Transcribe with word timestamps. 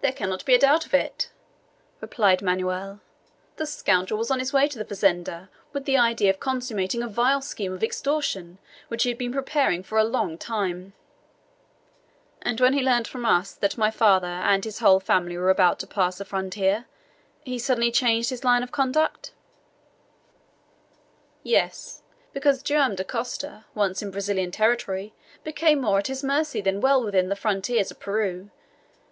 "There 0.00 0.10
cannot 0.10 0.44
be 0.44 0.56
a 0.56 0.58
doubt 0.58 0.86
of 0.86 0.92
it," 0.92 1.30
replied 2.00 2.42
Manoel. 2.42 2.98
"The 3.58 3.64
scoundrel 3.66 4.18
was 4.18 4.28
on 4.28 4.40
his 4.40 4.52
way 4.52 4.66
to 4.66 4.76
the 4.76 4.84
fazenda 4.84 5.50
with 5.72 5.84
the 5.84 5.96
idea 5.96 6.30
of 6.30 6.40
consummating 6.40 7.00
a 7.00 7.06
vile 7.06 7.40
scheme 7.40 7.72
of 7.72 7.84
extortion 7.84 8.58
which 8.88 9.04
he 9.04 9.08
had 9.08 9.18
been 9.18 9.32
preparing 9.32 9.84
for 9.84 9.98
a 9.98 10.02
long 10.02 10.36
time." 10.36 10.94
"And 12.42 12.60
when 12.60 12.72
he 12.72 12.82
learned 12.82 13.06
from 13.06 13.24
us 13.24 13.52
that 13.52 13.78
my 13.78 13.88
father 13.88 14.26
and 14.26 14.64
his 14.64 14.80
whole 14.80 14.98
family 14.98 15.38
were 15.38 15.50
about 15.50 15.78
to 15.78 15.86
pass 15.86 16.18
the 16.18 16.24
frontier, 16.24 16.86
he 17.44 17.56
suddenly 17.56 17.92
changed 17.92 18.30
his 18.30 18.42
line 18.42 18.64
of 18.64 18.72
conduct?" 18.72 19.30
"Yes. 21.44 22.02
Because 22.32 22.64
Joam 22.64 22.96
Dacosta 22.96 23.64
once 23.76 24.02
in 24.02 24.10
Brazilian 24.10 24.50
territory 24.50 25.14
became 25.44 25.80
more 25.82 26.00
at 26.00 26.08
his 26.08 26.24
mercy 26.24 26.60
than 26.60 26.80
while 26.80 27.04
within 27.04 27.28
the 27.28 27.36
frontiers 27.36 27.92
of 27.92 28.00
Peru. 28.00 28.50